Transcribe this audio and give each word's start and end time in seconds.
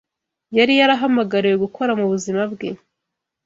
yari 0.57 0.73
yarahamagariwe 0.79 1.55
gukora 1.63 1.91
mu 1.99 2.05
buzima 2.11 2.41
bwe 2.51 2.69